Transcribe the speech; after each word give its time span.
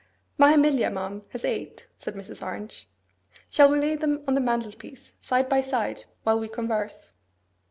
'My 0.39 0.55
Emilia, 0.55 0.89
ma'am, 0.89 1.21
has 1.29 1.45
eight,' 1.45 1.85
said 1.99 2.15
Mrs. 2.15 2.43
Orange. 2.43 2.89
'Shall 3.51 3.69
we 3.69 3.79
lay 3.79 3.95
them 3.95 4.23
on 4.27 4.33
the 4.33 4.41
mantelpiece 4.41 5.13
side 5.21 5.47
by 5.47 5.61
side, 5.61 6.05
while 6.23 6.39
we 6.39 6.49
converse? 6.49 7.11